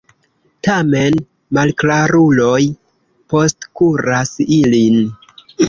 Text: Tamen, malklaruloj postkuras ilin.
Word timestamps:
Tamen, 0.67 1.19
malklaruloj 1.57 2.57
postkuras 3.35 4.35
ilin. 4.61 5.03